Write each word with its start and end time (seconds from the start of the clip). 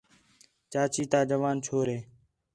چاچی 0.71 1.03
تا 1.11 1.19
جوان 1.29 1.57
چھور 1.65 1.87
ہِے 1.93 1.99